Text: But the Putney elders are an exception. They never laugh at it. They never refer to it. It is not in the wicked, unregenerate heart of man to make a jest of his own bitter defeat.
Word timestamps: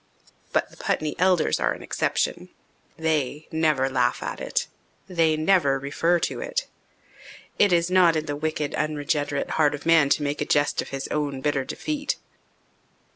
But 0.51 0.71
the 0.71 0.77
Putney 0.77 1.15
elders 1.19 1.59
are 1.59 1.73
an 1.73 1.83
exception. 1.83 2.49
They 2.97 3.47
never 3.51 3.87
laugh 3.87 4.23
at 4.23 4.41
it. 4.41 4.65
They 5.07 5.37
never 5.37 5.77
refer 5.77 6.19
to 6.21 6.39
it. 6.39 6.65
It 7.59 7.71
is 7.71 7.91
not 7.91 8.15
in 8.15 8.25
the 8.25 8.35
wicked, 8.35 8.73
unregenerate 8.73 9.51
heart 9.61 9.75
of 9.75 9.85
man 9.85 10.09
to 10.17 10.23
make 10.23 10.41
a 10.41 10.45
jest 10.45 10.81
of 10.81 10.89
his 10.89 11.07
own 11.09 11.39
bitter 11.39 11.63
defeat. 11.65 12.15